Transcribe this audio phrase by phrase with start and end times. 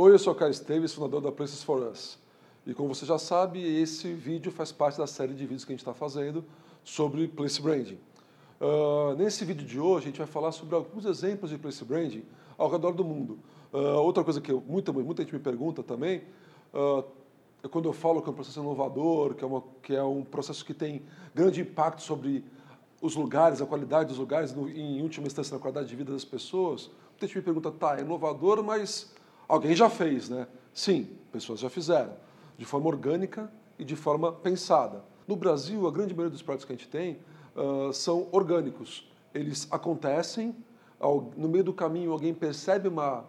[0.00, 2.20] Oi, eu sou Caio Esteves, fundador da Places for Us.
[2.64, 5.74] E como você já sabe, esse vídeo faz parte da série de vídeos que a
[5.74, 6.44] gente está fazendo
[6.84, 7.98] sobre Place Branding.
[8.60, 12.22] Uh, nesse vídeo de hoje, a gente vai falar sobre alguns exemplos de Place Branding
[12.56, 13.40] ao redor do mundo.
[13.72, 16.22] Uh, outra coisa que muita, muita gente me pergunta também,
[16.72, 17.02] uh,
[17.64, 20.22] é quando eu falo que é um processo inovador, que é, uma, que é um
[20.22, 21.02] processo que tem
[21.34, 22.44] grande impacto sobre
[23.02, 26.24] os lugares, a qualidade dos lugares, no, em última instância, na qualidade de vida das
[26.24, 29.17] pessoas, muita gente me pergunta, tá, é inovador, mas
[29.48, 30.46] alguém já fez, né?
[30.72, 32.12] Sim, pessoas já fizeram,
[32.56, 35.02] de forma orgânica e de forma pensada.
[35.26, 37.18] No Brasil, a grande maioria dos projetos que a gente tem
[37.56, 39.10] uh, são orgânicos.
[39.34, 40.54] Eles acontecem,
[41.00, 43.24] ao, no meio do caminho alguém percebe uma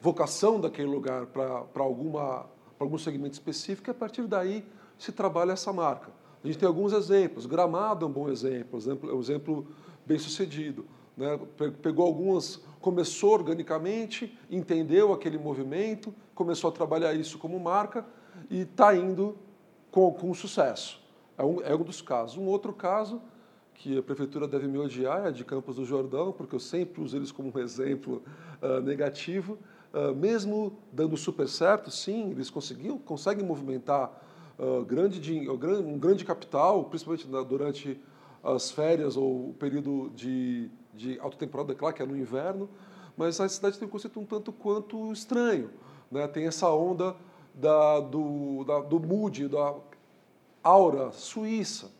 [0.00, 4.64] vocação daquele lugar para algum segmento específico e a partir daí
[4.98, 6.10] se trabalha essa marca.
[6.42, 7.46] A gente tem alguns exemplos.
[7.46, 9.66] Gramado é um bom exemplo, é um exemplo
[10.06, 10.86] bem sucedido.
[11.16, 11.38] Né?
[11.82, 18.04] Pegou algumas, começou organicamente, entendeu aquele movimento, começou a trabalhar isso como marca
[18.50, 19.36] e está indo
[19.90, 21.00] com, com sucesso.
[21.36, 22.36] É um, é um dos casos.
[22.36, 23.20] Um outro caso
[23.74, 27.16] que a prefeitura deve me odiar é de Campos do Jordão, porque eu sempre uso
[27.16, 28.22] eles como um exemplo
[28.60, 29.56] uh, negativo.
[29.92, 34.20] Uh, mesmo dando super certo, sim, eles conseguiam, conseguem movimentar
[34.58, 37.98] uh, grande, um grande capital, principalmente durante
[38.42, 42.68] as férias ou o período de, de alta temporada, claro que é no inverno,
[43.16, 45.70] mas a cidade tem um conceito um tanto quanto estranho.
[46.10, 46.26] Né?
[46.26, 47.16] Tem essa onda
[47.54, 49.74] da, do, da, do mood, da
[50.62, 51.90] aura suíça.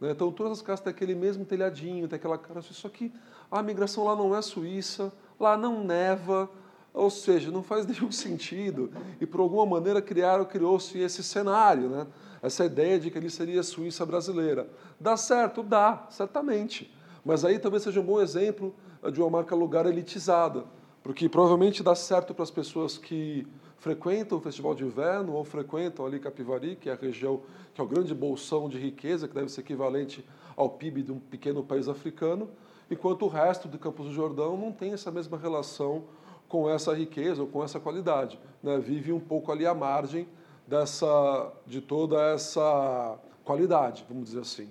[0.00, 0.10] Né?
[0.10, 3.12] Então, todas as casas têm aquele mesmo telhadinho, tem aquela cara suíça, só que
[3.50, 6.50] a migração lá não é suíça, lá não neva,
[6.92, 8.90] ou seja, não faz nenhum sentido.
[9.20, 12.06] E por alguma maneira criaram, criou-se esse cenário, né?
[12.42, 14.68] essa ideia de que ali seria a Suíça brasileira.
[14.98, 15.62] Dá certo?
[15.62, 16.92] Dá, certamente.
[17.24, 18.74] Mas aí talvez seja um bom exemplo
[19.12, 20.64] de uma marca lugar elitizada,
[21.02, 23.46] porque provavelmente dá certo para as pessoas que
[23.78, 27.40] frequentam o Festival de Inverno ou frequentam ali Capivari, que é a região
[27.74, 30.24] que é o grande bolsão de riqueza, que deve ser equivalente
[30.56, 32.50] ao PIB de um pequeno país africano,
[32.90, 36.04] enquanto o resto de Campos do Jordão não tem essa mesma relação
[36.48, 38.38] com essa riqueza ou com essa qualidade.
[38.62, 38.78] Né?
[38.78, 40.28] Vive um pouco ali à margem
[40.66, 44.68] dessa, de toda essa qualidade, vamos dizer assim.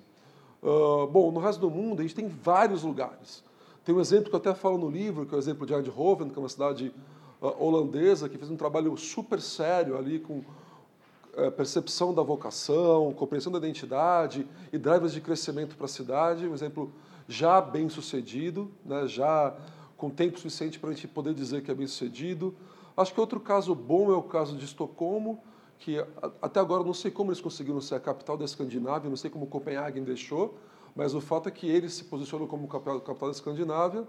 [0.62, 3.44] Uh, bom, no resto do mundo a gente tem vários lugares.
[3.86, 6.30] Tem um exemplo que eu até falo no livro, que é o exemplo de Eindhoven,
[6.30, 6.94] que é uma cidade
[7.42, 13.52] uh, holandesa, que fez um trabalho super sério ali com uh, percepção da vocação, compreensão
[13.52, 16.48] da identidade e drivers de crescimento para a cidade.
[16.48, 16.92] Um exemplo
[17.28, 19.56] já bem sucedido, né, já
[19.96, 22.56] com tempo suficiente para a gente poder dizer que é bem sucedido.
[22.98, 25.40] Acho que outro caso bom é o caso de Estocolmo,
[25.80, 25.98] que
[26.42, 29.48] até agora não sei como eles conseguiram ser a capital da Escandinávia, não sei como
[29.48, 30.58] Copenhague deixou,
[30.94, 34.06] mas o fato é que eles se posicionam como capital da Escandinávia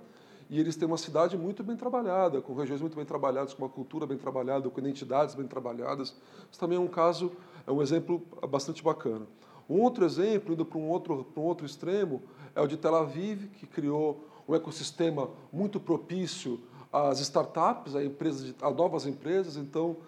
[0.51, 3.69] e eles têm uma cidade muito bem trabalhada, com regiões muito bem trabalhadas, com uma
[3.69, 6.13] cultura bem trabalhada, com identidades bem trabalhadas.
[6.51, 7.31] Isso também é um caso,
[7.65, 9.27] é um exemplo bastante bacana.
[9.69, 12.21] Um outro exemplo, indo para um outro, para um outro extremo,
[12.57, 16.59] é o de Tel Aviv, que criou um ecossistema muito propício
[16.93, 19.57] às startups, a, empresas, a novas empresas.
[19.57, 19.99] Então,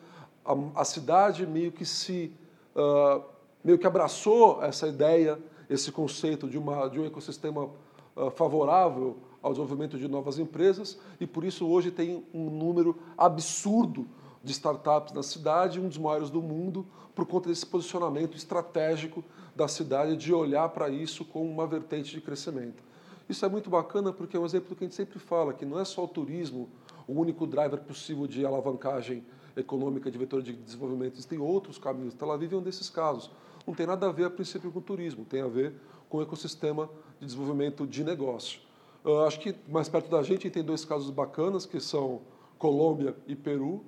[0.45, 2.33] a, a cidade meio que se
[2.75, 3.23] uh,
[3.63, 5.39] meio que abraçou essa ideia,
[5.71, 7.65] esse conceito de, uma, de um ecossistema
[8.17, 14.07] uh, favorável ao desenvolvimento de novas empresas e por isso hoje tem um número absurdo
[14.43, 19.23] de startups na cidade, um dos maiores do mundo, por conta desse posicionamento estratégico
[19.55, 22.83] da cidade de olhar para isso como uma vertente de crescimento.
[23.29, 25.79] Isso é muito bacana porque é um exemplo que a gente sempre fala, que não
[25.79, 26.69] é só o turismo
[27.07, 29.25] o único driver possível de alavancagem
[29.57, 31.15] econômica, de vetor de desenvolvimento.
[31.15, 32.15] Existem outros caminhos.
[32.15, 33.31] Tel Aviv é um desses casos.
[33.67, 35.75] Não tem nada a ver, a princípio, com turismo, tem a ver
[36.09, 38.61] com o ecossistema de desenvolvimento de negócio.
[39.27, 42.23] Acho que mais perto da gente tem dois casos bacanas, que são
[42.59, 43.83] Colômbia e Peru.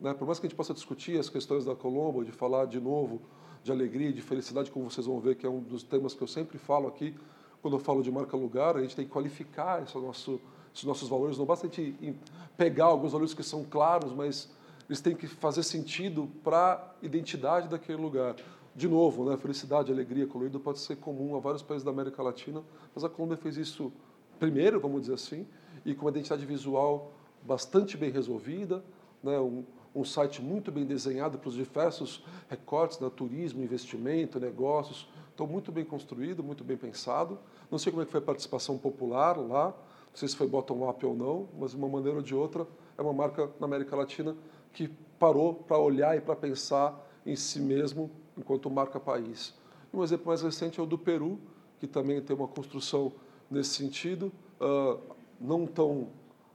[0.00, 0.14] Né?
[0.14, 3.20] Por mais que a gente possa discutir as questões da Colômbia, de falar de novo
[3.62, 6.26] de alegria de felicidade, como vocês vão ver, que é um dos temas que eu
[6.26, 7.14] sempre falo aqui,
[7.62, 10.38] quando eu falo de marca lugar, a gente tem que qualificar esse nosso,
[10.72, 11.38] esses nossos valores.
[11.38, 12.14] Não basta a gente
[12.58, 14.50] pegar alguns valores que são claros, mas
[14.88, 18.36] eles têm que fazer sentido para a identidade daquele lugar.
[18.74, 22.62] De novo, né, felicidade, alegria, colorido pode ser comum a vários países da América Latina,
[22.94, 23.92] mas a Colômbia fez isso
[24.38, 25.46] primeiro, vamos dizer assim,
[25.84, 28.84] e com uma identidade visual bastante bem resolvida,
[29.22, 29.64] né, um,
[29.94, 35.72] um site muito bem desenhado para os diversos recortes, né, turismo, investimento, negócios, então, muito
[35.72, 37.38] bem construído, muito bem pensado.
[37.68, 41.04] Não sei como é que foi a participação popular lá, não sei se foi bottom-up
[41.04, 44.36] ou não, mas de uma maneira ou de outra, é uma marca na América Latina
[44.74, 44.88] que
[45.18, 49.54] parou para olhar e para pensar em si mesmo enquanto marca país.
[49.92, 51.38] Um exemplo mais recente é o do Peru,
[51.78, 53.12] que também tem uma construção
[53.50, 55.00] nesse sentido, uh,
[55.40, 56.08] não tão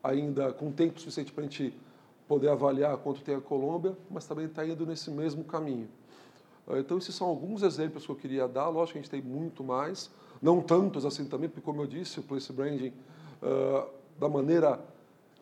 [0.03, 1.73] ainda com tempo suficiente para a gente
[2.27, 5.89] poder avaliar quanto tem a Colômbia, mas também está indo nesse mesmo caminho.
[6.67, 8.69] Ah, então, esses são alguns exemplos que eu queria dar.
[8.69, 10.11] Lógico que a gente tem muito mais,
[10.41, 12.93] não tantos assim também, porque, como eu disse, o Place Branding,
[13.41, 13.89] uh,
[14.19, 14.79] da maneira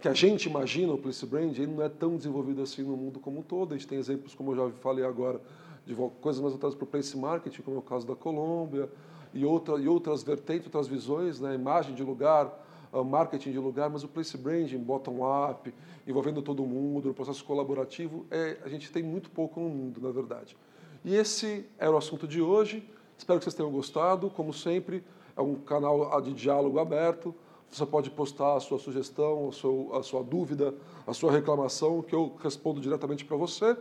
[0.07, 3.19] que a gente imagina o Place Branding, ele não é tão desenvolvido assim no mundo
[3.19, 3.73] como um todo.
[3.73, 5.41] A gente tem exemplos, como eu já falei agora,
[5.85, 8.89] de coisas mais voltadas para o Place Marketing, como é o caso da Colômbia,
[9.33, 11.53] e, outra, e outras vertentes, outras visões, né?
[11.53, 12.47] imagem de lugar,
[12.93, 15.73] uh, marketing de lugar, mas o Place Branding, bottom-up,
[16.07, 20.11] envolvendo todo mundo, no processo colaborativo, é, a gente tem muito pouco no mundo, na
[20.11, 20.55] verdade.
[21.03, 22.87] E esse era o assunto de hoje.
[23.17, 24.29] Espero que vocês tenham gostado.
[24.29, 25.03] Como sempre,
[25.35, 27.35] é um canal de diálogo aberto.
[27.71, 30.73] Você pode postar a sua sugestão, a sua, a sua dúvida,
[31.05, 33.75] a sua reclamação, que eu respondo diretamente para você.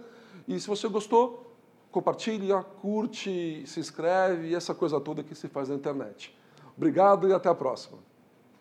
[0.47, 1.55] E se você gostou,
[1.91, 6.37] compartilha, curte, se inscreve e essa coisa toda que se faz na internet.
[6.77, 7.99] Obrigado e até a próxima.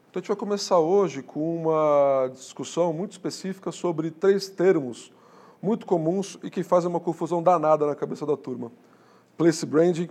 [0.09, 5.11] Então a gente vai começar hoje com uma discussão muito específica sobre três termos
[5.61, 8.71] muito comuns e que fazem uma confusão danada na cabeça da turma.
[9.35, 10.09] Place branding,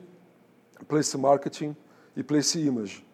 [0.88, 1.76] place marketing
[2.16, 3.06] e place image.